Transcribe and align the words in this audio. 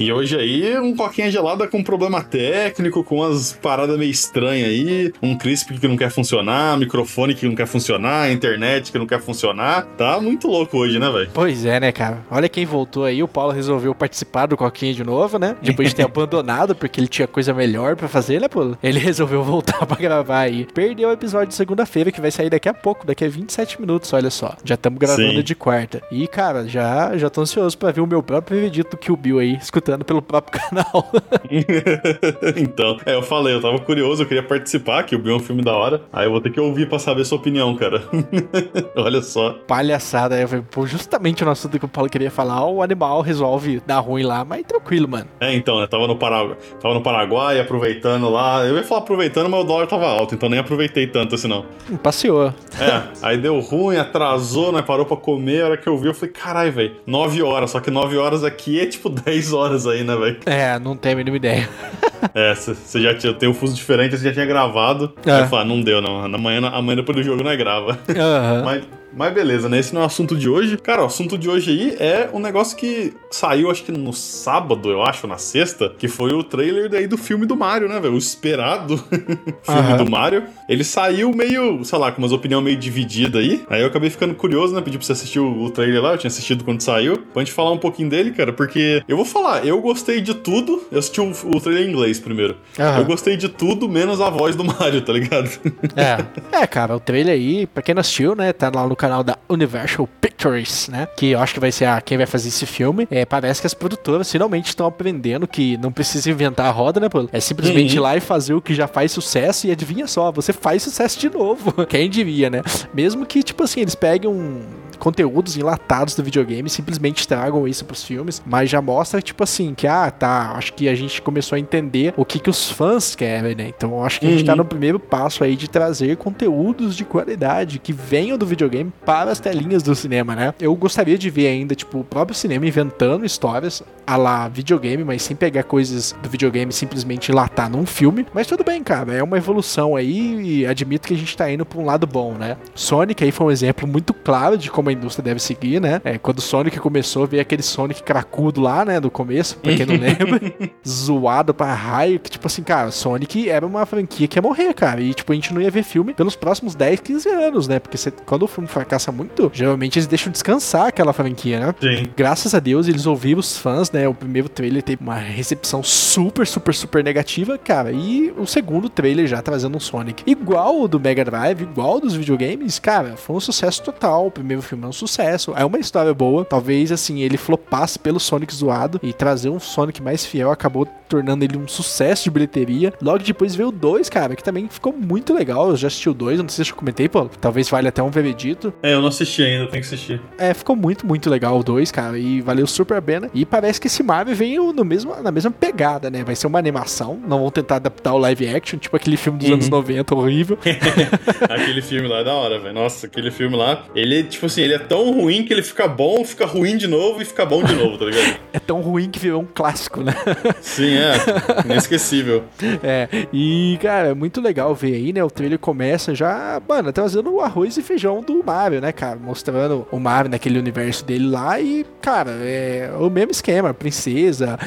E 0.00 0.10
hoje 0.10 0.34
aí, 0.34 0.78
um 0.78 0.96
coquinha 0.96 1.30
gelada 1.30 1.68
com 1.68 1.84
problema 1.84 2.22
técnico, 2.22 3.04
com 3.04 3.16
umas 3.16 3.52
paradas 3.52 3.98
meio 3.98 4.10
estranhas 4.10 4.66
aí, 4.66 5.12
um 5.20 5.36
crisp 5.36 5.78
que 5.78 5.86
não 5.86 5.94
quer 5.94 6.10
funcionar, 6.10 6.78
microfone 6.78 7.34
que 7.34 7.46
não 7.46 7.54
quer 7.54 7.66
funcionar, 7.66 8.32
internet 8.32 8.90
que 8.90 8.98
não 8.98 9.06
quer 9.06 9.20
funcionar. 9.20 9.84
Tá 9.98 10.18
muito 10.18 10.48
louco 10.48 10.78
hoje, 10.78 10.98
né, 10.98 11.10
velho? 11.10 11.28
Pois 11.34 11.66
é, 11.66 11.78
né, 11.78 11.92
cara? 11.92 12.24
Olha 12.30 12.48
quem 12.48 12.64
voltou 12.64 13.04
aí, 13.04 13.22
o 13.22 13.28
Paulo 13.28 13.52
resolveu 13.52 13.94
participar 13.94 14.46
do 14.46 14.56
coquinha 14.56 14.94
de 14.94 15.04
novo, 15.04 15.38
né? 15.38 15.54
Depois 15.60 15.90
de 15.90 15.96
ter 15.96 16.04
abandonado, 16.08 16.74
porque 16.74 16.98
ele 16.98 17.06
tinha 17.06 17.28
coisa 17.28 17.52
melhor 17.52 17.94
para 17.94 18.08
fazer, 18.08 18.40
né, 18.40 18.48
Paulo? 18.48 18.78
Ele 18.82 18.98
resolveu 18.98 19.44
voltar 19.44 19.84
para 19.84 20.00
gravar 20.00 20.40
aí. 20.40 20.66
Perdeu 20.72 21.10
o 21.10 21.12
episódio 21.12 21.48
de 21.48 21.54
segunda-feira, 21.54 22.10
que 22.10 22.22
vai 22.22 22.30
sair 22.30 22.48
daqui 22.48 22.70
a 22.70 22.74
pouco, 22.74 23.06
daqui 23.06 23.26
a 23.26 23.28
27 23.28 23.78
minutos, 23.78 24.10
olha 24.14 24.30
só. 24.30 24.56
Já 24.64 24.76
estamos 24.76 24.98
gravando 24.98 25.34
Sim. 25.34 25.42
de 25.42 25.54
quarta. 25.54 26.00
E, 26.10 26.26
cara, 26.26 26.66
já, 26.66 27.14
já 27.18 27.28
tô 27.28 27.42
ansioso 27.42 27.76
para 27.76 27.92
ver 27.92 28.00
o 28.00 28.06
meu 28.06 28.22
próprio 28.22 28.62
vídeo 28.62 28.82
do 28.90 28.96
Kill 28.96 29.14
Bill 29.14 29.38
aí, 29.40 29.58
escutando 29.60 29.89
pelo 29.98 30.22
próprio 30.22 30.60
canal. 30.60 31.10
então, 32.56 32.98
é, 33.04 33.14
eu 33.14 33.22
falei, 33.22 33.54
eu 33.54 33.60
tava 33.60 33.78
curioso, 33.78 34.22
eu 34.22 34.26
queria 34.26 34.42
participar, 34.42 35.02
que 35.02 35.14
o 35.14 35.18
Bill 35.18 35.34
é 35.34 35.36
um 35.36 35.40
filme 35.40 35.62
da 35.62 35.74
hora. 35.74 36.02
Aí 36.12 36.26
eu 36.26 36.30
vou 36.30 36.40
ter 36.40 36.50
que 36.50 36.60
ouvir 36.60 36.88
pra 36.88 36.98
saber 36.98 37.24
sua 37.24 37.38
opinião, 37.38 37.74
cara. 37.76 38.02
Olha 38.96 39.22
só. 39.22 39.54
Palhaçada, 39.66 40.40
eu 40.40 40.48
falei, 40.48 40.64
pô, 40.70 40.86
justamente 40.86 41.44
no 41.44 41.50
assunto 41.50 41.78
que 41.78 41.84
o 41.84 41.88
Paulo 41.88 42.10
queria 42.10 42.30
falar, 42.30 42.64
o 42.66 42.82
animal 42.82 43.20
resolve 43.20 43.80
dar 43.86 44.00
ruim 44.00 44.22
lá, 44.22 44.44
mas 44.44 44.64
tranquilo, 44.64 45.08
mano. 45.08 45.26
É, 45.40 45.54
então, 45.54 45.80
né? 45.80 45.86
Tava 45.86 46.06
no, 46.06 46.16
Paraguai, 46.16 46.56
tava 46.80 46.94
no 46.94 47.02
Paraguai, 47.02 47.60
aproveitando 47.60 48.28
lá. 48.28 48.64
Eu 48.64 48.76
ia 48.76 48.84
falar 48.84 49.00
aproveitando, 49.00 49.48
mas 49.48 49.60
o 49.60 49.64
dólar 49.64 49.86
tava 49.86 50.06
alto, 50.06 50.34
então 50.34 50.48
nem 50.48 50.58
aproveitei 50.58 51.06
tanto 51.06 51.34
assim, 51.34 51.48
não. 51.48 51.64
Hum, 51.90 51.96
passeou. 51.96 52.52
É, 52.78 53.02
aí 53.22 53.36
deu 53.38 53.58
ruim, 53.60 53.96
atrasou, 53.96 54.72
né? 54.72 54.82
Parou 54.82 55.06
pra 55.06 55.16
comer. 55.16 55.62
A 55.62 55.66
hora 55.66 55.76
que 55.76 55.88
eu 55.88 55.96
vi, 55.98 56.08
eu 56.08 56.14
falei, 56.14 56.32
carai, 56.32 56.70
velho, 56.70 56.96
9 57.06 57.42
horas. 57.42 57.70
Só 57.70 57.80
que 57.80 57.90
9 57.90 58.16
horas 58.16 58.44
aqui 58.44 58.80
é 58.80 58.86
tipo 58.86 59.08
10 59.08 59.52
horas 59.52 59.79
horas 59.80 59.86
aí, 59.86 60.04
né, 60.04 60.16
velho? 60.16 60.36
É, 60.46 60.78
não 60.78 60.96
tenho 60.96 61.14
a 61.14 61.18
mínima 61.18 61.36
ideia. 61.36 61.68
é, 62.34 62.54
você 62.54 63.00
já 63.00 63.14
tinha, 63.14 63.32
tem 63.32 63.48
um 63.48 63.54
fuso 63.54 63.74
diferente, 63.74 64.16
você 64.16 64.24
já 64.24 64.32
tinha 64.32 64.46
gravado. 64.46 65.12
É. 65.24 65.40
Eu 65.40 65.46
falei, 65.46 65.64
ah, 65.64 65.68
não 65.68 65.80
deu, 65.80 66.00
não. 66.00 66.24
Amanhã, 66.24 66.66
amanhã 66.68 66.96
depois 66.96 67.16
do 67.16 67.22
jogo 67.22 67.42
não 67.42 67.50
é 67.50 67.56
grava. 67.56 67.98
Uhum. 68.08 68.64
Mas 68.64 68.84
mas 69.12 69.32
beleza, 69.32 69.68
né? 69.68 69.78
Esse 69.78 69.94
não 69.94 70.02
é 70.02 70.04
o 70.04 70.06
assunto 70.06 70.36
de 70.36 70.48
hoje. 70.48 70.76
Cara, 70.76 71.02
o 71.02 71.06
assunto 71.06 71.36
de 71.36 71.48
hoje 71.48 71.70
aí 71.70 71.96
é 71.98 72.30
um 72.32 72.38
negócio 72.38 72.76
que 72.76 73.14
saiu, 73.30 73.70
acho 73.70 73.84
que 73.84 73.92
no 73.92 74.12
sábado, 74.12 74.90
eu 74.90 75.02
acho, 75.02 75.26
na 75.26 75.38
sexta, 75.38 75.92
que 75.98 76.08
foi 76.08 76.32
o 76.32 76.42
trailer 76.42 76.88
daí 76.88 77.06
do 77.06 77.16
filme 77.16 77.46
do 77.46 77.56
Mario, 77.56 77.88
né, 77.88 77.98
velho? 78.00 78.14
O 78.14 78.18
esperado 78.18 78.98
filme 79.62 79.90
uhum. 79.90 79.96
do 80.04 80.10
Mario. 80.10 80.44
Ele 80.68 80.84
saiu 80.84 81.32
meio, 81.32 81.84
sei 81.84 81.98
lá, 81.98 82.12
com 82.12 82.20
umas 82.22 82.32
opiniões 82.32 82.64
meio 82.64 82.76
divididas 82.76 83.42
aí. 83.42 83.64
Aí 83.68 83.80
eu 83.80 83.86
acabei 83.86 84.10
ficando 84.10 84.34
curioso, 84.34 84.74
né? 84.74 84.80
Pedi 84.80 84.98
pra 84.98 85.06
você 85.06 85.12
assistir 85.12 85.40
o, 85.40 85.64
o 85.64 85.70
trailer 85.70 86.02
lá, 86.02 86.12
eu 86.12 86.18
tinha 86.18 86.28
assistido 86.28 86.64
quando 86.64 86.80
saiu. 86.80 87.18
Pra 87.32 87.42
gente 87.42 87.52
falar 87.52 87.72
um 87.72 87.78
pouquinho 87.78 88.08
dele, 88.08 88.32
cara, 88.32 88.52
porque 88.52 89.02
eu 89.08 89.16
vou 89.16 89.24
falar, 89.24 89.66
eu 89.66 89.80
gostei 89.80 90.20
de 90.20 90.34
tudo. 90.34 90.82
Eu 90.90 90.98
assisti 90.98 91.20
o, 91.20 91.30
o 91.30 91.60
trailer 91.60 91.86
em 91.86 91.90
inglês 91.90 92.18
primeiro. 92.18 92.56
Uhum. 92.78 92.98
Eu 92.98 93.04
gostei 93.04 93.36
de 93.36 93.48
tudo, 93.48 93.88
menos 93.88 94.20
a 94.20 94.30
voz 94.30 94.56
do 94.56 94.64
Mario, 94.64 95.02
tá 95.02 95.12
ligado? 95.12 95.50
É. 95.96 96.60
É, 96.62 96.66
cara, 96.66 96.96
o 96.96 97.00
trailer 97.00 97.34
aí, 97.34 97.66
pra 97.66 97.82
quem 97.82 97.94
não 97.94 98.00
assistiu, 98.00 98.34
né, 98.34 98.52
tá 98.52 98.70
lá 98.72 98.86
no 98.86 98.96
canal 99.00 99.24
da 99.24 99.38
Universal 99.48 100.06
Pictures, 100.20 100.88
né? 100.88 101.08
Que 101.16 101.30
eu 101.30 101.40
acho 101.40 101.54
que 101.54 101.60
vai 101.60 101.72
ser 101.72 101.86
a, 101.86 102.02
quem 102.02 102.18
vai 102.18 102.26
fazer 102.26 102.48
esse 102.48 102.66
filme. 102.66 103.08
É, 103.10 103.24
parece 103.24 103.62
que 103.62 103.66
as 103.66 103.72
produtoras 103.72 104.30
finalmente 104.30 104.66
estão 104.66 104.86
aprendendo 104.86 105.48
que 105.48 105.78
não 105.78 105.90
precisa 105.90 106.30
inventar 106.30 106.66
a 106.66 106.70
roda, 106.70 107.00
né, 107.00 107.08
pô? 107.08 107.26
É 107.32 107.40
simplesmente 107.40 107.92
uhum. 107.92 107.96
ir 107.96 108.00
lá 108.00 108.16
e 108.16 108.20
fazer 108.20 108.52
o 108.52 108.60
que 108.60 108.74
já 108.74 108.86
faz 108.86 109.10
sucesso 109.10 109.66
e 109.66 109.70
adivinha 109.70 110.06
só, 110.06 110.30
você 110.30 110.52
faz 110.52 110.82
sucesso 110.82 111.18
de 111.18 111.30
novo. 111.30 111.72
Quem 111.88 112.10
diria, 112.10 112.50
né? 112.50 112.60
Mesmo 112.92 113.24
que, 113.24 113.42
tipo 113.42 113.64
assim, 113.64 113.80
eles 113.80 113.94
peguem 113.94 114.28
um 114.28 114.60
conteúdos 115.00 115.56
enlatados 115.56 116.14
do 116.14 116.22
videogame 116.22 116.68
simplesmente 116.68 117.26
tragam 117.26 117.66
isso 117.66 117.86
pros 117.86 118.04
filmes, 118.04 118.42
mas 118.44 118.68
já 118.68 118.82
mostra, 118.82 119.22
tipo 119.22 119.42
assim, 119.42 119.74
que, 119.74 119.86
ah, 119.86 120.10
tá, 120.10 120.52
acho 120.56 120.74
que 120.74 120.88
a 120.88 120.94
gente 120.94 121.22
começou 121.22 121.56
a 121.56 121.58
entender 121.58 122.12
o 122.16 122.24
que 122.24 122.38
que 122.38 122.50
os 122.50 122.70
fãs 122.70 123.16
querem, 123.16 123.54
né? 123.54 123.72
Então 123.74 124.04
acho 124.04 124.20
que 124.20 124.26
a 124.26 124.30
gente 124.30 124.44
tá 124.44 124.52
uhum. 124.52 124.58
no 124.58 124.64
primeiro 124.64 125.00
passo 125.00 125.42
aí 125.42 125.56
de 125.56 125.68
trazer 125.68 126.18
conteúdos 126.18 126.94
de 126.94 127.04
qualidade 127.04 127.78
que 127.78 127.94
venham 127.94 128.36
do 128.36 128.44
videogame 128.44 128.89
para 128.90 129.30
as 129.30 129.40
telinhas 129.40 129.82
do 129.82 129.94
cinema, 129.94 130.34
né? 130.34 130.54
Eu 130.60 130.74
gostaria 130.74 131.16
de 131.16 131.30
ver 131.30 131.48
ainda, 131.48 131.74
tipo, 131.74 132.00
o 132.00 132.04
próprio 132.04 132.36
cinema 132.36 132.66
inventando 132.66 133.24
histórias 133.24 133.82
a 134.06 134.16
lá 134.16 134.48
videogame, 134.48 135.04
mas 135.04 135.22
sem 135.22 135.36
pegar 135.36 135.62
coisas 135.62 136.14
do 136.20 136.28
videogame 136.28 136.72
simplesmente 136.72 137.30
enlatar 137.30 137.70
num 137.70 137.86
filme. 137.86 138.26
Mas 138.34 138.46
tudo 138.46 138.64
bem, 138.64 138.82
cara, 138.82 139.14
é 139.14 139.22
uma 139.22 139.38
evolução 139.38 139.94
aí 139.94 140.40
e 140.40 140.66
admito 140.66 141.06
que 141.06 141.14
a 141.14 141.16
gente 141.16 141.36
tá 141.36 141.50
indo 141.50 141.64
pra 141.64 141.78
um 141.78 141.84
lado 141.84 142.06
bom, 142.06 142.32
né? 142.34 142.56
Sonic 142.74 143.22
aí 143.22 143.30
foi 143.30 143.46
um 143.46 143.50
exemplo 143.50 143.86
muito 143.86 144.12
claro 144.12 144.58
de 144.58 144.70
como 144.70 144.88
a 144.88 144.92
indústria 144.92 145.22
deve 145.22 145.40
seguir, 145.40 145.80
né? 145.80 146.00
É, 146.04 146.18
quando 146.18 146.40
Sonic 146.40 146.78
começou, 146.80 147.26
veio 147.26 147.40
aquele 147.40 147.62
Sonic 147.62 148.02
cracudo 148.02 148.60
lá, 148.60 148.84
né? 148.84 148.98
Do 148.98 149.10
começo, 149.10 149.58
pra 149.58 149.74
quem 149.76 149.86
não 149.86 149.94
lembra. 150.00 150.40
zoado 150.86 151.54
pra 151.54 151.72
raio, 151.72 152.18
que 152.18 152.30
tipo 152.30 152.46
assim, 152.46 152.62
cara, 152.62 152.90
Sonic 152.90 153.48
era 153.48 153.64
uma 153.64 153.86
franquia 153.86 154.26
que 154.26 154.38
ia 154.38 154.42
morrer, 154.42 154.74
cara. 154.74 155.00
E 155.00 155.14
tipo, 155.14 155.30
a 155.30 155.34
gente 155.34 155.54
não 155.54 155.60
ia 155.60 155.70
ver 155.70 155.82
filme 155.84 156.14
pelos 156.14 156.34
próximos 156.34 156.74
10, 156.74 157.00
15 157.00 157.28
anos, 157.28 157.68
né? 157.68 157.78
Porque 157.78 157.96
cê, 157.96 158.10
quando 158.10 158.42
o 158.42 158.48
filme 158.48 158.68
fracassa 158.80 159.12
muito, 159.12 159.50
geralmente 159.52 159.98
eles 159.98 160.06
deixam 160.06 160.32
descansar 160.32 160.86
aquela 160.86 161.12
franquia, 161.12 161.60
né? 161.60 161.74
Sim. 161.80 162.10
Graças 162.16 162.54
a 162.54 162.58
Deus, 162.58 162.88
eles 162.88 163.06
ouviram 163.06 163.40
os 163.40 163.56
fãs, 163.56 163.90
né? 163.90 164.08
O 164.08 164.14
primeiro 164.14 164.48
trailer 164.48 164.82
teve 164.82 165.02
uma 165.02 165.16
recepção 165.16 165.82
super, 165.82 166.46
super, 166.46 166.74
super 166.74 167.04
negativa, 167.04 167.58
cara. 167.58 167.92
E 167.92 168.32
o 168.36 168.46
segundo 168.46 168.88
trailer 168.88 169.26
já 169.26 169.42
trazendo 169.42 169.76
um 169.76 169.80
Sonic 169.80 170.22
igual 170.26 170.80
o 170.80 170.88
do 170.88 170.98
Mega 170.98 171.24
Drive, 171.24 171.62
igual 171.62 172.00
dos 172.00 172.14
videogames, 172.14 172.78
cara, 172.78 173.16
foi 173.16 173.36
um 173.36 173.40
sucesso 173.40 173.82
total. 173.82 174.26
O 174.26 174.30
primeiro 174.30 174.62
filme 174.62 174.84
é 174.84 174.88
um 174.88 174.92
sucesso. 174.92 175.52
É 175.56 175.64
uma 175.64 175.78
história 175.78 176.12
boa. 176.14 176.44
Talvez, 176.44 176.90
assim, 176.90 177.20
ele 177.20 177.36
flopasse 177.36 177.98
pelo 177.98 178.18
Sonic 178.18 178.54
zoado 178.54 178.98
e 179.02 179.12
trazer 179.12 179.50
um 179.50 179.60
Sonic 179.60 180.02
mais 180.02 180.24
fiel 180.24 180.50
acabou 180.50 180.86
tornando 181.08 181.44
ele 181.44 181.58
um 181.58 181.66
sucesso 181.66 182.24
de 182.24 182.30
bilheteria. 182.30 182.92
Logo 183.02 183.18
depois 183.18 183.54
veio 183.54 183.68
o 183.68 183.72
2, 183.72 184.08
cara, 184.08 184.36
que 184.36 184.44
também 184.44 184.68
ficou 184.68 184.92
muito 184.92 185.34
legal. 185.34 185.70
Eu 185.70 185.76
já 185.76 185.88
assisti 185.88 186.08
o 186.08 186.14
2, 186.14 186.38
não 186.38 186.48
sei 186.48 186.64
se 186.64 186.70
eu 186.70 186.76
comentei, 186.76 187.08
pô. 187.08 187.28
Talvez 187.40 187.68
valha 187.68 187.88
até 187.88 188.02
um 188.02 188.10
veredito. 188.10 188.69
É, 188.82 188.94
eu 188.94 189.00
não 189.00 189.08
assisti 189.08 189.42
ainda, 189.42 189.66
tenho 189.66 189.82
que 189.82 189.86
assistir. 189.86 190.20
É, 190.38 190.54
ficou 190.54 190.76
muito, 190.76 191.06
muito 191.06 191.28
legal 191.28 191.58
o 191.58 191.62
2, 191.62 191.90
cara, 191.90 192.18
e 192.18 192.40
valeu 192.40 192.66
super 192.66 192.96
a 192.96 193.02
pena. 193.02 193.30
E 193.34 193.44
parece 193.44 193.80
que 193.80 193.86
esse 193.86 194.02
Mario 194.02 194.34
veio 194.34 194.72
no 194.72 194.84
mesmo, 194.84 195.14
na 195.22 195.30
mesma 195.30 195.50
pegada, 195.50 196.10
né? 196.10 196.24
Vai 196.24 196.34
ser 196.34 196.46
uma 196.46 196.58
animação, 196.58 197.20
não 197.26 197.40
vão 197.40 197.50
tentar 197.50 197.76
adaptar 197.76 198.14
o 198.14 198.18
live 198.18 198.48
action, 198.48 198.78
tipo 198.78 198.96
aquele 198.96 199.16
filme 199.16 199.38
dos 199.38 199.48
uhum. 199.48 199.54
anos 199.54 199.68
90, 199.68 200.14
horrível. 200.14 200.58
aquele 201.48 201.82
filme 201.82 202.08
lá 202.08 202.18
é 202.18 202.24
da 202.24 202.34
hora, 202.34 202.58
velho. 202.58 202.74
Nossa, 202.74 203.06
aquele 203.06 203.30
filme 203.30 203.56
lá, 203.56 203.84
ele, 203.94 204.24
tipo 204.24 204.46
assim, 204.46 204.62
ele 204.62 204.74
é 204.74 204.78
tão 204.78 205.12
ruim 205.12 205.44
que 205.44 205.52
ele 205.52 205.62
fica 205.62 205.86
bom, 205.86 206.24
fica 206.24 206.46
ruim 206.46 206.76
de 206.76 206.86
novo 206.86 207.20
e 207.20 207.24
fica 207.24 207.44
bom 207.44 207.62
de 207.62 207.74
novo, 207.74 207.98
tá 207.98 208.04
ligado? 208.04 208.38
é 208.52 208.58
tão 208.58 208.80
ruim 208.80 209.10
que 209.10 209.18
virou 209.18 209.42
um 209.42 209.46
clássico, 209.46 210.02
né? 210.02 210.14
Sim, 210.60 210.94
é. 210.94 211.64
Inesquecível. 211.64 212.44
é, 212.82 213.08
e, 213.32 213.78
cara, 213.80 214.08
é 214.08 214.14
muito 214.14 214.40
legal 214.40 214.74
ver 214.74 214.94
aí, 214.94 215.12
né? 215.12 215.22
O 215.22 215.30
trailer 215.30 215.58
começa 215.58 216.14
já, 216.14 216.60
mano, 216.68 216.92
trazendo 216.92 217.32
o 217.32 217.40
arroz 217.40 217.76
e 217.76 217.82
feijão 217.82 218.22
do 218.22 218.42
Né, 218.68 218.92
cara? 218.92 219.18
Mostrando 219.18 219.86
o 219.90 219.98
Mario 219.98 220.30
naquele 220.30 220.58
universo 220.58 221.04
dele 221.04 221.28
lá 221.28 221.60
e, 221.60 221.86
cara, 222.02 222.32
é 222.42 222.90
o 222.98 223.08
mesmo 223.08 223.30
esquema, 223.30 223.72
princesa. 223.72 224.58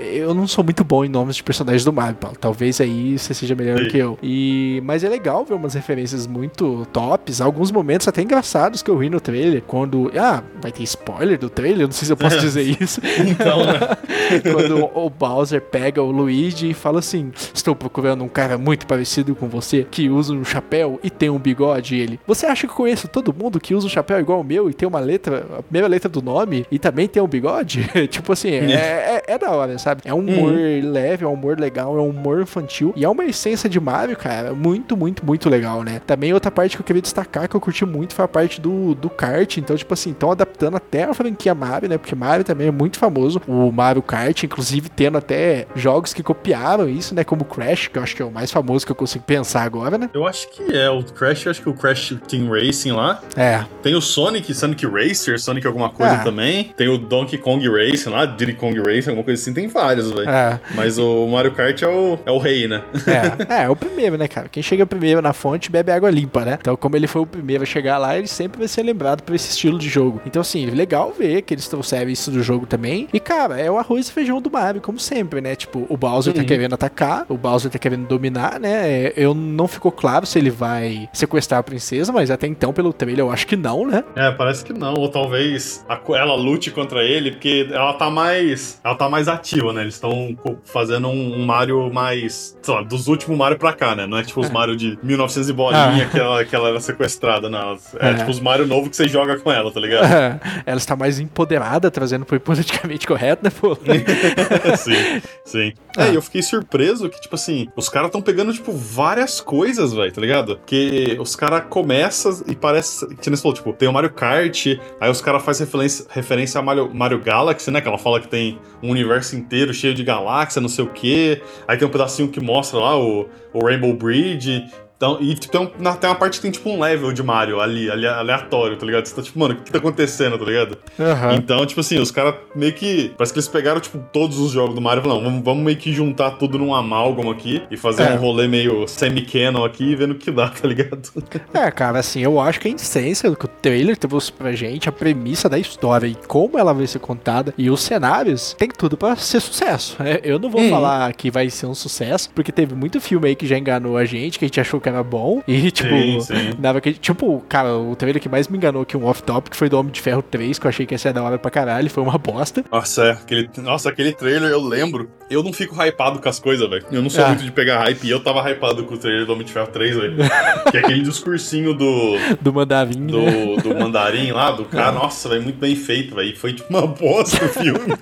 Eu 0.00 0.32
não 0.32 0.46
sou 0.46 0.64
muito 0.64 0.84
bom 0.84 1.04
em 1.04 1.08
nomes 1.08 1.36
de 1.36 1.42
personagens 1.42 1.84
do 1.84 1.92
Mario, 1.92 2.16
Paulo. 2.16 2.36
Talvez 2.40 2.80
aí 2.80 3.18
você 3.18 3.34
seja 3.34 3.54
melhor 3.54 3.78
Sim. 3.80 3.88
que 3.88 3.98
eu. 3.98 4.18
E, 4.22 4.80
mas 4.84 5.04
é 5.04 5.08
legal 5.08 5.44
ver 5.44 5.54
umas 5.54 5.74
referências 5.74 6.26
muito 6.26 6.86
tops, 6.92 7.40
alguns 7.40 7.70
momentos 7.70 8.08
até 8.08 8.22
engraçados 8.22 8.82
que 8.82 8.90
eu 8.90 8.96
vi 8.96 9.10
no 9.10 9.20
trailer. 9.20 9.62
Quando. 9.66 10.10
Ah, 10.16 10.42
vai 10.60 10.72
ter 10.72 10.82
spoiler 10.84 11.38
do 11.38 11.50
trailer? 11.50 11.86
Não 11.86 11.92
sei 11.92 12.06
se 12.06 12.12
eu 12.12 12.16
posso 12.16 12.38
dizer 12.40 12.62
isso. 12.62 13.00
então, 13.28 13.64
né? 13.64 13.78
quando 14.52 14.90
o 14.94 15.10
Bowser 15.10 15.60
pega 15.60 16.02
o 16.02 16.10
Luigi 16.10 16.70
e 16.70 16.74
fala 16.74 17.00
assim: 17.00 17.32
Estou 17.52 17.74
procurando 17.74 18.24
um 18.24 18.28
cara 18.28 18.56
muito 18.56 18.86
parecido 18.86 19.34
com 19.34 19.48
você 19.48 19.86
que 19.90 20.08
usa 20.08 20.32
um 20.32 20.44
chapéu 20.44 21.00
e 21.02 21.10
tem 21.10 21.30
um 21.30 21.38
bigode. 21.38 21.96
E 21.96 22.00
ele, 22.00 22.20
você 22.26 22.46
acha 22.46 22.66
que 22.66 22.72
eu 22.72 22.76
conheço 22.76 23.08
todo 23.08 23.34
mundo 23.34 23.41
que 23.60 23.74
usa 23.74 23.86
um 23.86 23.90
chapéu 23.90 24.18
igual 24.18 24.40
o 24.40 24.44
meu 24.44 24.70
e 24.70 24.74
tem 24.74 24.88
uma 24.88 25.00
letra, 25.00 25.46
a 25.58 25.62
primeira 25.62 25.88
letra 25.88 26.08
do 26.08 26.22
nome 26.22 26.66
e 26.70 26.78
também 26.78 27.08
tem 27.08 27.22
um 27.22 27.28
bigode? 27.28 27.88
tipo 28.08 28.32
assim, 28.32 28.50
é, 28.50 29.22
é, 29.26 29.34
é, 29.34 29.38
da 29.38 29.50
hora, 29.50 29.78
sabe? 29.78 30.02
É 30.04 30.14
um 30.14 30.18
humor 30.18 30.52
uhum. 30.52 30.90
leve, 30.90 31.24
é 31.24 31.28
um 31.28 31.32
humor 31.32 31.58
legal, 31.58 31.96
é 31.96 32.00
um 32.00 32.10
humor 32.10 32.42
infantil 32.42 32.92
e 32.96 33.04
é 33.04 33.08
uma 33.08 33.24
essência 33.24 33.68
de 33.68 33.80
Mario, 33.80 34.16
cara, 34.16 34.52
muito, 34.52 34.96
muito, 34.96 35.24
muito 35.24 35.48
legal, 35.48 35.82
né? 35.82 36.00
Também 36.06 36.32
outra 36.32 36.50
parte 36.50 36.76
que 36.76 36.82
eu 36.82 36.86
queria 36.86 37.02
destacar 37.02 37.48
que 37.48 37.56
eu 37.56 37.60
curti 37.60 37.84
muito 37.84 38.14
foi 38.14 38.24
a 38.24 38.28
parte 38.28 38.60
do, 38.60 38.94
do 38.94 39.08
kart. 39.08 39.56
Então, 39.56 39.76
tipo 39.76 39.92
assim, 39.92 40.10
estão 40.10 40.30
adaptando 40.30 40.76
até 40.76 41.04
a 41.04 41.14
franquia 41.14 41.54
Mario, 41.54 41.88
né? 41.88 41.98
Porque 41.98 42.14
Mario 42.14 42.44
também 42.44 42.68
é 42.68 42.70
muito 42.70 42.98
famoso, 42.98 43.40
o 43.46 43.70
Mario 43.70 44.02
Kart, 44.02 44.42
inclusive 44.42 44.88
tendo 44.88 45.18
até 45.18 45.66
jogos 45.74 46.12
que 46.12 46.22
copiaram 46.22 46.88
isso, 46.88 47.14
né? 47.14 47.24
Como 47.24 47.44
Crash, 47.44 47.88
que 47.88 47.98
eu 47.98 48.02
acho 48.02 48.16
que 48.16 48.22
é 48.22 48.24
o 48.24 48.30
mais 48.30 48.50
famoso 48.50 48.84
que 48.86 48.92
eu 48.92 48.96
consigo 48.96 49.24
pensar 49.24 49.62
agora, 49.62 49.98
né? 49.98 50.10
Eu 50.12 50.26
acho 50.26 50.48
que 50.50 50.76
é 50.76 50.90
o 50.90 51.02
Crash, 51.02 51.46
eu 51.46 51.50
acho 51.50 51.62
que 51.62 51.68
o 51.68 51.74
Crash 51.74 52.16
Team 52.28 52.50
Racing 52.50 52.92
lá. 52.92 53.20
É. 53.36 53.64
Tem 53.82 53.94
o 53.94 54.00
Sonic, 54.00 54.52
Sonic 54.54 54.86
Racer, 54.86 55.40
Sonic 55.40 55.66
alguma 55.66 55.90
coisa 55.90 56.14
é. 56.14 56.18
também. 56.18 56.72
Tem 56.76 56.88
o 56.88 56.98
Donkey 56.98 57.38
Kong 57.38 57.66
Racing 57.68 58.10
lá, 58.10 58.26
Diddy 58.26 58.54
Kong 58.54 58.78
Racing, 58.78 59.10
alguma 59.10 59.24
coisa 59.24 59.40
assim. 59.40 59.52
Tem 59.52 59.66
vários, 59.68 60.10
velho. 60.10 60.28
É. 60.28 60.60
Mas 60.74 60.98
o 60.98 61.26
Mario 61.26 61.52
Kart 61.52 61.80
é 61.82 61.88
o, 61.88 62.18
é 62.24 62.30
o 62.30 62.38
rei, 62.38 62.68
né? 62.68 62.82
É. 63.06 63.62
é, 63.62 63.64
é 63.64 63.68
o 63.68 63.76
primeiro, 63.76 64.16
né, 64.16 64.28
cara? 64.28 64.48
Quem 64.48 64.62
chega 64.62 64.86
primeiro 64.86 65.22
na 65.22 65.32
fonte 65.32 65.70
bebe 65.70 65.92
água 65.92 66.10
limpa, 66.10 66.44
né? 66.44 66.58
Então, 66.60 66.76
como 66.76 66.96
ele 66.96 67.06
foi 67.06 67.22
o 67.22 67.26
primeiro 67.26 67.62
a 67.62 67.66
chegar 67.66 67.98
lá, 67.98 68.16
ele 68.16 68.28
sempre 68.28 68.58
vai 68.58 68.68
ser 68.68 68.82
lembrado 68.82 69.22
por 69.22 69.34
esse 69.34 69.50
estilo 69.50 69.78
de 69.78 69.88
jogo. 69.88 70.20
Então, 70.26 70.42
assim, 70.42 70.66
legal 70.66 71.12
ver 71.16 71.42
que 71.42 71.54
eles 71.54 71.68
trouxeram 71.68 72.10
isso 72.10 72.30
do 72.30 72.42
jogo 72.42 72.66
também. 72.66 73.08
E, 73.12 73.20
cara, 73.20 73.58
é 73.58 73.70
o 73.70 73.78
arroz 73.78 74.08
e 74.08 74.12
feijão 74.12 74.40
do 74.40 74.50
Mario, 74.50 74.80
como 74.80 74.98
sempre, 74.98 75.40
né? 75.40 75.54
Tipo, 75.54 75.86
o 75.88 75.96
Bowser 75.96 76.32
tá 76.32 76.40
uhum. 76.40 76.44
tá 76.44 76.48
querendo 76.48 76.74
atacar, 76.74 77.26
o 77.28 77.36
Bowser 77.36 77.70
tá 77.70 77.78
querendo 77.78 78.06
dominar, 78.06 78.60
né? 78.60 79.12
Eu 79.16 79.34
não 79.34 79.66
ficou 79.66 79.90
claro 79.90 80.26
se 80.26 80.38
ele 80.38 80.50
vai 80.50 81.08
sequestrar 81.12 81.60
a 81.60 81.62
princesa, 81.62 82.12
mas 82.12 82.30
até 82.30 82.46
então, 82.46 82.72
pelo 82.72 82.92
trailer, 82.92 83.21
eu 83.22 83.30
acho 83.30 83.46
que 83.46 83.56
não, 83.56 83.86
né? 83.86 84.04
É, 84.14 84.30
parece 84.30 84.64
que 84.64 84.72
não. 84.72 84.94
Ou 84.94 85.08
talvez 85.08 85.84
a, 85.88 86.00
ela 86.14 86.34
lute 86.34 86.70
contra 86.70 87.02
ele, 87.02 87.32
porque 87.32 87.68
ela 87.70 87.94
tá 87.94 88.10
mais. 88.10 88.80
Ela 88.84 88.94
tá 88.94 89.08
mais 89.08 89.28
ativa, 89.28 89.72
né? 89.72 89.82
Eles 89.82 89.94
estão 89.94 90.36
fazendo 90.64 91.08
um, 91.08 91.40
um, 91.40 91.46
Mario 91.46 91.92
mais. 91.92 92.56
Sei 92.60 92.74
lá, 92.74 92.82
dos 92.82 93.08
últimos 93.08 93.36
Mario 93.36 93.58
pra 93.58 93.72
cá, 93.72 93.94
né? 93.94 94.06
Não 94.06 94.18
é 94.18 94.22
tipo 94.22 94.40
os 94.40 94.50
é. 94.50 94.52
Mario 94.52 94.76
de 94.76 94.98
1900 95.02 95.48
e 95.48 95.52
bolinha 95.52 96.04
ah. 96.04 96.10
que, 96.10 96.18
ela, 96.18 96.44
que 96.44 96.54
ela 96.54 96.68
era 96.68 96.80
sequestrada, 96.80 97.48
não. 97.48 97.78
É, 97.98 98.10
é, 98.10 98.14
tipo 98.14 98.30
os 98.30 98.40
Mario 98.40 98.66
novo 98.66 98.90
que 98.90 98.96
você 98.96 99.08
joga 99.08 99.38
com 99.38 99.50
ela, 99.50 99.70
tá 99.70 99.80
ligado? 99.80 100.04
É. 100.04 100.40
Ela 100.66 100.78
está 100.78 100.96
mais 100.96 101.18
empoderada, 101.18 101.90
trazendo 101.90 102.24
pro 102.24 102.38
politicamente 102.40 103.06
correto, 103.06 103.44
né, 103.44 103.50
pô? 103.50 103.76
sim, 104.76 105.22
sim. 105.44 105.72
É, 105.96 106.10
e 106.10 106.14
eu 106.14 106.22
fiquei 106.22 106.42
surpreso 106.42 107.08
que, 107.08 107.20
tipo 107.20 107.34
assim, 107.34 107.68
os 107.76 107.88
caras 107.88 108.08
estão 108.08 108.22
pegando, 108.22 108.52
tipo, 108.52 108.72
várias 108.72 109.40
coisas, 109.40 109.92
velho, 109.92 110.12
tá 110.12 110.20
ligado? 110.20 110.56
Porque 110.56 111.16
os 111.20 111.36
caras 111.36 111.64
começam 111.68 112.42
e 112.46 112.54
parece. 112.54 113.01
Que 113.06 113.30
você 113.30 113.36
falou, 113.36 113.54
tipo, 113.54 113.72
tem 113.72 113.88
o 113.88 113.92
Mario 113.92 114.10
Kart, 114.10 114.66
aí 115.00 115.10
os 115.10 115.20
caras 115.20 115.42
fazem 115.42 115.66
referência, 115.66 116.06
referência 116.10 116.58
a 116.58 116.62
Mario, 116.62 116.94
Mario 116.94 117.20
Galaxy, 117.20 117.70
né? 117.70 117.80
Que 117.80 117.88
ela 117.88 117.98
fala 117.98 118.20
que 118.20 118.28
tem 118.28 118.58
um 118.82 118.90
universo 118.90 119.36
inteiro 119.36 119.72
cheio 119.72 119.94
de 119.94 120.04
galáxia, 120.04 120.60
não 120.60 120.68
sei 120.68 120.84
o 120.84 120.88
quê. 120.88 121.42
Aí 121.66 121.76
tem 121.76 121.86
um 121.86 121.90
pedacinho 121.90 122.28
que 122.28 122.40
mostra 122.40 122.78
lá 122.78 122.98
o, 122.98 123.28
o 123.52 123.64
Rainbow 123.64 123.94
Bridge. 123.94 124.66
Então, 125.02 125.18
e 125.20 125.34
tipo, 125.34 125.50
tem, 125.50 125.60
um, 125.60 125.66
tem 125.66 126.08
uma 126.08 126.14
parte 126.14 126.36
que 126.36 126.42
tem 126.42 126.50
tipo 126.52 126.70
um 126.70 126.80
level 126.80 127.12
de 127.12 127.24
Mario 127.24 127.60
ali, 127.60 127.90
ali 127.90 128.06
aleatório, 128.06 128.76
tá 128.76 128.86
ligado? 128.86 129.04
Você 129.04 129.16
tá 129.16 129.20
tipo, 129.20 129.36
mano, 129.36 129.54
o 129.54 129.56
que, 129.56 129.64
que 129.64 129.72
tá 129.72 129.78
acontecendo, 129.78 130.38
tá 130.38 130.44
ligado? 130.44 130.78
Uhum. 130.96 131.32
Então, 131.32 131.66
tipo 131.66 131.80
assim, 131.80 131.98
os 131.98 132.12
caras 132.12 132.36
meio 132.54 132.72
que. 132.72 133.12
Parece 133.18 133.32
que 133.32 133.40
eles 133.40 133.48
pegaram, 133.48 133.80
tipo, 133.80 133.98
todos 134.12 134.38
os 134.38 134.52
jogos 134.52 134.76
do 134.76 134.80
Mario 134.80 135.00
e 135.00 135.02
falaram, 135.02 135.24
vamos, 135.24 135.44
vamos 135.44 135.64
meio 135.64 135.76
que 135.76 135.92
juntar 135.92 136.30
tudo 136.32 136.56
num 136.56 136.72
amálgama 136.72 137.32
aqui 137.32 137.64
e 137.68 137.76
fazer 137.76 138.04
é. 138.04 138.12
um 138.12 138.16
rolê 138.16 138.46
meio 138.46 138.86
semi-canon 138.86 139.64
aqui 139.64 139.90
e 139.90 139.96
vendo 139.96 140.12
o 140.12 140.14
que 140.14 140.30
dá, 140.30 140.48
tá 140.48 140.68
ligado? 140.68 141.02
É, 141.52 141.70
cara, 141.70 141.98
assim, 141.98 142.20
eu 142.20 142.40
acho 142.40 142.60
que 142.60 142.68
a 142.68 142.70
essência 142.70 143.28
do 143.28 143.36
que 143.36 143.44
o 143.44 143.48
trailer 143.48 143.96
trouxe 143.96 144.32
pra 144.32 144.52
gente, 144.52 144.88
a 144.88 144.92
premissa 144.92 145.48
da 145.48 145.58
história 145.58 146.06
e 146.06 146.14
como 146.14 146.58
ela 146.58 146.72
vai 146.72 146.86
ser 146.86 146.98
contada 146.98 147.52
e 147.58 147.68
os 147.70 147.80
cenários, 147.82 148.54
tem 148.58 148.68
tudo 148.68 148.96
pra 148.96 149.16
ser 149.16 149.40
sucesso. 149.40 149.96
É, 150.02 150.20
eu 150.22 150.38
não 150.38 150.48
vou 150.48 150.60
hum. 150.60 150.70
falar 150.70 151.12
que 151.14 151.30
vai 151.30 151.50
ser 151.50 151.66
um 151.66 151.74
sucesso, 151.74 152.30
porque 152.34 152.52
teve 152.52 152.74
muito 152.74 153.00
filme 153.00 153.28
aí 153.28 153.34
que 153.34 153.46
já 153.46 153.58
enganou 153.58 153.96
a 153.96 154.04
gente, 154.04 154.38
que 154.38 154.44
a 154.44 154.48
gente 154.48 154.60
achou 154.60 154.80
que 154.80 154.91
era 154.92 155.02
bom. 155.02 155.42
E, 155.46 155.70
tipo, 155.70 155.88
sim, 155.88 156.20
sim. 156.20 156.50
Dava 156.58 156.80
que, 156.80 156.92
tipo, 156.92 157.42
cara, 157.48 157.76
o 157.76 157.96
trailer 157.96 158.20
que 158.20 158.28
mais 158.28 158.48
me 158.48 158.56
enganou 158.56 158.82
aqui, 158.82 158.96
um 158.96 159.04
off-topic, 159.04 159.54
foi 159.54 159.68
do 159.68 159.78
Homem 159.78 159.92
de 159.92 160.00
Ferro 160.00 160.22
3, 160.22 160.58
que 160.58 160.66
eu 160.66 160.68
achei 160.68 160.86
que 160.86 160.94
ia 160.94 160.98
ser 160.98 161.12
da 161.12 161.22
hora 161.22 161.38
pra 161.38 161.50
caralho, 161.50 161.90
foi 161.90 162.02
uma 162.02 162.18
bosta. 162.18 162.64
Nossa, 162.70 163.04
é, 163.04 163.10
aquele, 163.12 163.50
nossa, 163.58 163.88
aquele 163.88 164.12
trailer 164.12 164.50
eu 164.50 164.60
lembro. 164.60 165.10
Eu 165.30 165.42
não 165.42 165.52
fico 165.52 165.74
hypado 165.82 166.20
com 166.20 166.28
as 166.28 166.38
coisas, 166.38 166.68
velho. 166.68 166.84
Eu 166.92 167.00
não 167.00 167.08
sou 167.08 167.24
ah. 167.24 167.28
muito 167.28 167.44
de 167.44 167.50
pegar 167.50 167.78
hype, 167.78 168.04
e 168.04 168.10
eu 168.10 168.20
tava 168.20 168.48
hypado 168.50 168.84
com 168.84 168.94
o 168.94 168.98
trailer 168.98 169.24
do 169.24 169.32
Homem 169.32 169.46
de 169.46 169.52
Ferro 169.52 169.68
3, 169.68 169.96
velho. 169.96 170.16
que 170.70 170.76
é 170.76 170.80
aquele 170.80 171.02
discursinho 171.02 171.72
do. 171.74 172.16
Do 172.40 172.52
mandarim. 172.52 173.06
Do, 173.06 173.22
né? 173.22 173.56
do 173.62 173.74
mandarim 173.74 174.30
lá, 174.32 174.50
do 174.50 174.64
cara. 174.64 174.88
Ah. 174.88 174.92
Nossa, 174.92 175.28
velho, 175.28 175.42
muito 175.42 175.58
bem 175.58 175.74
feito, 175.74 176.14
velho. 176.14 176.36
Foi 176.36 176.52
tipo 176.52 176.68
uma 176.70 176.86
bosta 176.86 177.44
o 177.44 177.48
filme. 177.48 177.94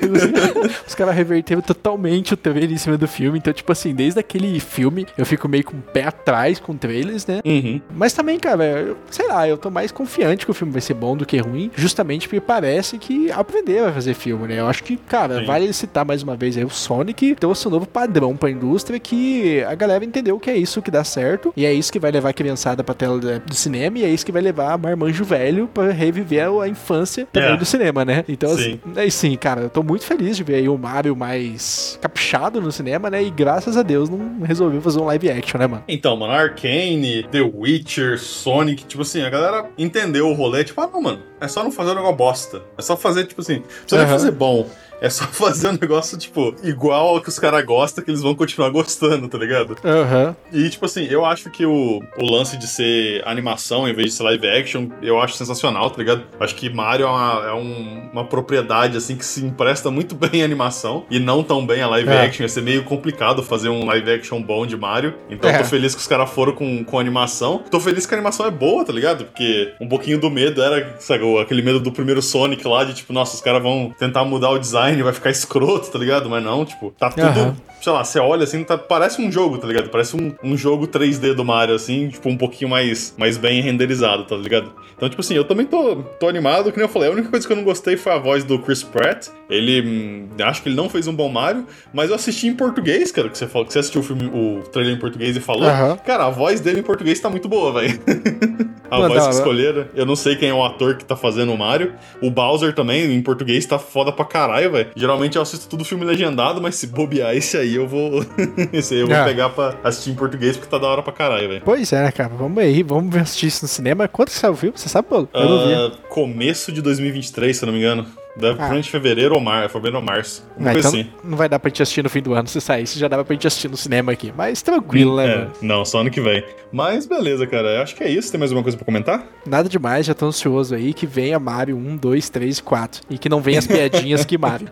Os 0.86 0.94
caras 0.94 1.14
reverteram 1.14 1.60
totalmente 1.60 2.34
o 2.34 2.36
trailer 2.36 2.72
em 2.72 2.78
cima 2.78 2.96
do 2.96 3.06
filme. 3.06 3.38
Então, 3.38 3.52
tipo 3.52 3.70
assim, 3.70 3.94
desde 3.94 4.18
aquele 4.18 4.58
filme, 4.58 5.06
eu 5.18 5.26
fico 5.26 5.48
meio 5.48 5.64
com 5.64 5.76
o 5.76 5.82
pé 5.82 6.04
atrás 6.04 6.29
com 6.62 6.76
trailers, 6.76 7.26
né? 7.26 7.40
Uhum. 7.44 7.80
Mas 7.94 8.12
também, 8.12 8.38
cara, 8.38 8.64
eu, 8.64 8.96
sei 9.10 9.26
lá, 9.26 9.48
eu 9.48 9.58
tô 9.58 9.70
mais 9.70 9.92
confiante 9.92 10.44
que 10.44 10.50
o 10.50 10.54
filme 10.54 10.72
vai 10.72 10.80
ser 10.80 10.94
bom 10.94 11.16
do 11.16 11.26
que 11.26 11.38
ruim, 11.38 11.70
justamente 11.74 12.28
porque 12.28 12.40
parece 12.40 12.98
que 12.98 13.30
aprender 13.30 13.82
vai 13.82 13.92
fazer 13.92 14.14
filme, 14.14 14.48
né? 14.48 14.60
Eu 14.60 14.66
acho 14.66 14.82
que, 14.82 14.96
cara, 14.96 15.40
Sim. 15.40 15.46
vale 15.46 15.72
citar 15.72 16.04
mais 16.04 16.22
uma 16.22 16.36
vez 16.36 16.56
aí 16.56 16.64
o 16.64 16.70
Sonic 16.70 17.34
trouxe 17.34 17.66
um 17.68 17.70
novo 17.70 17.86
padrão 17.86 18.36
pra 18.36 18.50
indústria 18.50 18.98
que 18.98 19.62
a 19.64 19.74
galera 19.74 20.04
entendeu 20.04 20.38
que 20.38 20.50
é 20.50 20.56
isso 20.56 20.80
que 20.80 20.90
dá 20.90 21.04
certo 21.04 21.52
e 21.56 21.66
é 21.66 21.72
isso 21.72 21.92
que 21.92 21.98
vai 21.98 22.10
levar 22.10 22.30
a 22.30 22.32
criançada 22.32 22.82
pra 22.82 22.94
tela 22.94 23.18
do 23.18 23.54
cinema 23.54 23.98
e 23.98 24.04
é 24.04 24.08
isso 24.08 24.24
que 24.24 24.32
vai 24.32 24.42
levar 24.42 24.72
a 24.72 24.78
marmanjo 24.78 25.24
velho 25.24 25.68
pra 25.68 25.90
reviver 25.90 26.48
a 26.60 26.68
infância 26.68 27.26
também 27.32 27.52
é. 27.52 27.56
do 27.56 27.64
cinema, 27.64 28.04
né? 28.04 28.24
Então, 28.28 28.56
sim. 28.56 28.80
Assim, 28.84 29.00
é, 29.00 29.10
sim, 29.10 29.36
cara, 29.36 29.62
eu 29.62 29.70
tô 29.70 29.82
muito 29.82 30.04
feliz 30.04 30.36
de 30.36 30.44
ver 30.44 30.56
aí 30.56 30.68
o 30.68 30.78
Mario 30.78 31.16
mais 31.16 31.98
caprichado 32.00 32.60
no 32.60 32.70
cinema, 32.70 33.10
né? 33.10 33.22
E 33.22 33.30
graças 33.30 33.76
a 33.76 33.82
Deus 33.82 34.08
não 34.08 34.40
resolveu 34.42 34.80
fazer 34.80 35.00
um 35.00 35.04
live 35.04 35.30
action, 35.30 35.58
né, 35.58 35.66
mano? 35.66 35.84
Então, 35.88 36.09
mano, 36.16 36.32
Arkane, 36.32 37.26
The 37.30 37.40
Witcher, 37.40 38.18
Sonic, 38.18 38.84
tipo 38.84 39.02
assim, 39.02 39.22
a 39.22 39.30
galera 39.30 39.70
entendeu 39.76 40.28
o 40.28 40.34
rolê, 40.34 40.64
tipo, 40.64 40.80
ah, 40.80 40.90
não, 40.92 41.00
mano, 41.00 41.22
é 41.40 41.48
só 41.48 41.62
não 41.62 41.70
fazer 41.70 41.92
um 41.92 41.94
negócio 41.94 42.16
bosta. 42.16 42.62
É 42.76 42.82
só 42.82 42.96
fazer, 42.96 43.26
tipo 43.26 43.40
assim, 43.40 43.60
precisa 43.60 44.02
uhum. 44.02 44.08
fazer 44.08 44.30
bom. 44.30 44.68
É 45.00 45.08
só 45.08 45.24
fazer 45.32 45.68
um 45.68 45.78
negócio, 45.80 46.16
tipo, 46.18 46.54
igual 46.62 47.08
ao 47.16 47.20
que 47.20 47.28
os 47.28 47.38
caras 47.38 47.64
gostam, 47.64 48.04
que 48.04 48.10
eles 48.10 48.22
vão 48.22 48.34
continuar 48.34 48.70
gostando, 48.70 49.28
tá 49.28 49.38
ligado? 49.38 49.76
Aham. 49.84 50.36
Uhum. 50.52 50.60
E, 50.60 50.68
tipo 50.68 50.84
assim, 50.84 51.04
eu 51.04 51.24
acho 51.24 51.50
que 51.50 51.64
o, 51.64 52.02
o 52.18 52.24
lance 52.24 52.56
de 52.56 52.66
ser 52.66 53.26
animação 53.26 53.88
em 53.88 53.94
vez 53.94 54.10
de 54.10 54.14
ser 54.14 54.22
live 54.24 54.48
action, 54.48 54.88
eu 55.02 55.20
acho 55.20 55.34
sensacional, 55.34 55.90
tá 55.90 55.98
ligado? 55.98 56.24
Acho 56.38 56.54
que 56.54 56.68
Mario 56.68 57.06
é 57.06 57.08
uma, 57.08 57.46
é 57.48 57.52
um, 57.54 58.10
uma 58.12 58.24
propriedade, 58.24 58.96
assim, 58.96 59.16
que 59.16 59.24
se 59.24 59.44
empresta 59.44 59.90
muito 59.90 60.14
bem 60.16 60.42
a 60.42 60.44
animação 60.44 61.04
e 61.10 61.18
não 61.18 61.42
tão 61.42 61.66
bem 61.66 61.82
a 61.82 61.88
live 61.88 62.10
é. 62.10 62.26
action. 62.26 62.42
Ia 62.42 62.48
ser 62.48 62.62
meio 62.62 62.84
complicado 62.84 63.42
fazer 63.42 63.68
um 63.68 63.86
live 63.86 64.10
action 64.12 64.42
bom 64.42 64.66
de 64.66 64.76
Mario. 64.76 65.14
Então, 65.30 65.48
é. 65.48 65.58
tô 65.58 65.64
feliz 65.64 65.94
que 65.94 66.00
os 66.00 66.06
caras 66.06 66.30
foram 66.30 66.52
com, 66.52 66.84
com 66.84 66.98
animação. 66.98 67.62
Tô 67.70 67.80
feliz 67.80 68.06
que 68.06 68.14
a 68.14 68.18
animação 68.18 68.46
é 68.46 68.50
boa, 68.50 68.84
tá 68.84 68.92
ligado? 68.92 69.24
Porque 69.24 69.72
um 69.80 69.88
pouquinho 69.88 70.18
do 70.20 70.30
medo 70.30 70.62
era, 70.62 70.96
sabe, 70.98 71.38
aquele 71.38 71.62
medo 71.62 71.80
do 71.80 71.92
primeiro 71.92 72.20
Sonic 72.20 72.66
lá, 72.66 72.84
de 72.84 72.94
tipo, 72.94 73.12
nossa, 73.12 73.34
os 73.34 73.40
caras 73.40 73.62
vão 73.62 73.94
tentar 73.98 74.24
mudar 74.24 74.50
o 74.50 74.58
design 74.58 74.89
vai 75.02 75.12
ficar 75.12 75.30
escroto, 75.30 75.90
tá 75.90 75.98
ligado? 75.98 76.28
Mas 76.28 76.42
não, 76.42 76.64
tipo, 76.64 76.90
tá 76.90 77.10
tudo. 77.10 77.40
Uhum. 77.40 77.56
Sei 77.80 77.92
lá, 77.92 78.04
você 78.04 78.18
olha 78.18 78.44
assim, 78.44 78.62
tá, 78.62 78.76
parece 78.76 79.22
um 79.22 79.32
jogo, 79.32 79.58
tá 79.58 79.66
ligado? 79.66 79.88
Parece 79.88 80.16
um, 80.16 80.34
um 80.42 80.56
jogo 80.56 80.86
3D 80.86 81.34
do 81.34 81.44
Mario, 81.44 81.74
assim, 81.74 82.08
tipo, 82.08 82.28
um 82.28 82.36
pouquinho 82.36 82.70
mais, 82.70 83.14
mais 83.16 83.36
bem 83.36 83.62
renderizado, 83.62 84.24
tá 84.24 84.36
ligado? 84.36 84.72
Então, 85.00 85.08
tipo 85.08 85.22
assim, 85.22 85.34
eu 85.34 85.44
também 85.44 85.64
tô, 85.64 85.96
tô 86.18 86.28
animado, 86.28 86.70
que 86.70 86.76
nem 86.76 86.84
eu 86.84 86.92
falei. 86.92 87.08
A 87.08 87.12
única 87.12 87.30
coisa 87.30 87.46
que 87.46 87.50
eu 87.50 87.56
não 87.56 87.64
gostei 87.64 87.96
foi 87.96 88.12
a 88.12 88.18
voz 88.18 88.44
do 88.44 88.58
Chris 88.58 88.82
Pratt. 88.82 89.28
Ele. 89.48 89.80
Hum, 89.80 90.28
acho 90.44 90.62
que 90.62 90.68
ele 90.68 90.76
não 90.76 90.90
fez 90.90 91.06
um 91.06 91.14
bom 91.14 91.30
Mario, 91.30 91.66
mas 91.90 92.10
eu 92.10 92.16
assisti 92.16 92.46
em 92.46 92.54
português, 92.54 93.10
cara, 93.10 93.30
que 93.30 93.38
você 93.38 93.46
falou, 93.46 93.66
que 93.66 93.72
você 93.72 93.78
assistiu 93.78 94.02
o 94.02 94.04
filme, 94.04 94.26
o 94.26 94.62
trailer 94.70 94.94
em 94.94 94.98
português 94.98 95.34
e 95.34 95.40
falou. 95.40 95.62
Uhum. 95.62 95.96
Cara, 95.96 96.26
a 96.26 96.30
voz 96.30 96.60
dele 96.60 96.80
em 96.80 96.82
português 96.82 97.18
tá 97.18 97.30
muito 97.30 97.48
boa, 97.48 97.80
velho. 97.80 97.98
a 98.90 98.98
Mano, 98.98 99.14
voz 99.14 99.26
que 99.26 99.34
escolheram. 99.34 99.86
Eu 99.94 100.04
não 100.04 100.16
sei 100.16 100.36
quem 100.36 100.50
é 100.50 100.54
o 100.54 100.62
ator 100.62 100.96
que 100.96 101.04
tá 101.04 101.16
fazendo 101.16 101.52
o 101.54 101.56
Mario. 101.56 101.94
O 102.20 102.30
Bowser 102.30 102.74
também, 102.74 103.10
em 103.14 103.22
português, 103.22 103.64
tá 103.64 103.78
foda 103.78 104.12
pra 104.12 104.26
caralho, 104.26 104.72
velho. 104.72 104.90
Geralmente 104.94 105.36
eu 105.36 105.42
assisto 105.42 105.66
tudo 105.66 105.82
filme 105.82 106.04
legendado, 106.04 106.60
mas 106.60 106.74
se 106.74 106.86
bobear 106.86 107.34
esse 107.34 107.56
aí, 107.56 107.69
eu 107.74 107.86
vou. 107.86 108.24
esse 108.72 108.94
aí 108.94 109.00
eu 109.00 109.06
vou 109.06 109.16
ah. 109.16 109.24
pegar 109.24 109.50
pra 109.50 109.74
assistir 109.82 110.10
em 110.10 110.14
português, 110.14 110.56
porque 110.56 110.70
tá 110.70 110.78
da 110.78 110.86
hora 110.86 111.02
pra 111.02 111.12
caralho, 111.12 111.48
velho. 111.48 111.62
Pois 111.64 111.92
é, 111.92 112.04
né, 112.04 112.12
cara? 112.12 112.30
Vamos 112.30 112.58
aí, 112.58 112.82
vamos 112.82 113.14
assistir 113.16 113.46
isso 113.46 113.64
no 113.64 113.68
cinema. 113.68 114.08
Quanto 114.08 114.30
que 114.30 114.38
saiu 114.38 114.52
o 114.52 114.56
filme? 114.56 114.78
Você 114.78 114.88
sabe, 114.88 115.08
Paulo? 115.08 115.28
Eu 115.32 115.88
uh, 115.88 115.90
começo 116.08 116.72
de 116.72 116.82
2023, 116.82 117.56
se 117.56 117.64
eu 117.64 117.66
não 117.66 117.72
me 117.72 117.80
engano. 117.80 118.06
Deve 118.36 118.60
ah. 118.62 118.82
fevereiro 118.82 119.34
ou 119.34 119.40
março, 119.40 119.70
fevereiro 119.70 119.98
ou 119.98 120.02
março. 120.02 120.44
Ah, 120.58 120.72
então 120.72 120.90
assim. 120.90 121.06
Não 121.24 121.36
vai 121.36 121.48
dar 121.48 121.58
pra 121.58 121.68
gente 121.68 121.82
assistir 121.82 122.02
no 122.02 122.08
fim 122.08 122.22
do 122.22 122.32
ano 122.32 122.46
se 122.48 122.60
sair. 122.60 122.86
Se 122.86 122.98
já 122.98 123.08
dava 123.08 123.24
pra 123.24 123.34
gente 123.34 123.46
assistir 123.46 123.68
no 123.68 123.76
cinema 123.76 124.12
aqui. 124.12 124.32
Mas 124.36 124.62
tranquilo, 124.62 125.16
né? 125.16 125.26
É, 125.28 125.48
não, 125.60 125.84
só 125.84 126.00
ano 126.00 126.10
que 126.10 126.20
vem. 126.20 126.44
Mas 126.72 127.06
beleza, 127.06 127.46
cara. 127.46 127.68
Eu 127.76 127.82
acho 127.82 127.94
que 127.94 128.04
é 128.04 128.08
isso. 128.08 128.30
Tem 128.30 128.38
mais 128.38 128.52
alguma 128.52 128.62
coisa 128.62 128.78
pra 128.78 128.84
comentar? 128.84 129.26
Nada 129.44 129.68
demais, 129.68 130.06
já 130.06 130.14
tô 130.14 130.26
ansioso 130.26 130.74
aí 130.74 130.94
que 130.94 131.06
venha 131.06 131.38
Mario 131.38 131.76
1, 131.76 131.96
2, 131.96 132.30
3 132.30 132.58
e 132.58 132.62
4. 132.62 133.02
E 133.10 133.18
que 133.18 133.28
não 133.28 133.40
venha 133.40 133.58
as 133.58 133.66
piadinhas 133.66 134.24
que 134.24 134.38
Mario. 134.38 134.68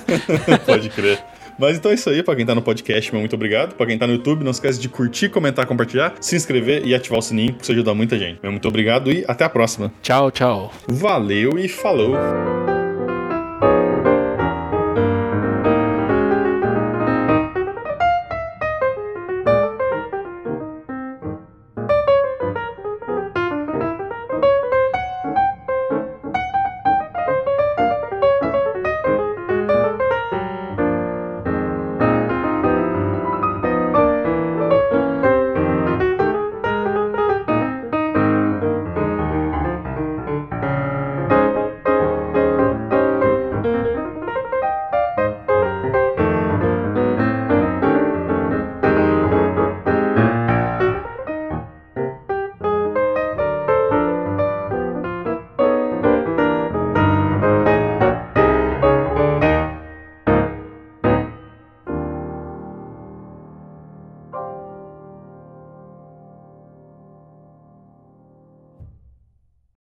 Pode 0.64 0.88
crer. 0.88 1.22
Mas 1.58 1.76
então 1.76 1.90
é 1.90 1.94
isso 1.94 2.08
aí, 2.10 2.22
pra 2.22 2.36
quem 2.36 2.44
tá 2.46 2.54
no 2.54 2.62
podcast, 2.62 3.12
meu 3.12 3.20
muito 3.20 3.34
obrigado. 3.34 3.74
Pra 3.74 3.86
quem 3.86 3.98
tá 3.98 4.06
no 4.06 4.14
YouTube, 4.14 4.44
não 4.44 4.50
esquece 4.50 4.80
de 4.80 4.88
curtir, 4.88 5.28
comentar, 5.28 5.66
compartilhar, 5.66 6.14
se 6.20 6.36
inscrever 6.36 6.86
e 6.86 6.94
ativar 6.94 7.18
o 7.18 7.22
sininho, 7.22 7.52
porque 7.52 7.62
isso 7.62 7.72
ajuda 7.72 7.94
muita 7.94 8.18
gente. 8.18 8.38
Meu 8.42 8.52
muito 8.52 8.68
obrigado 8.68 9.10
e 9.10 9.24
até 9.26 9.44
a 9.44 9.48
próxima. 9.48 9.92
Tchau, 10.02 10.30
tchau. 10.30 10.72
Valeu 10.88 11.58
e 11.58 11.68
falou. 11.68 12.55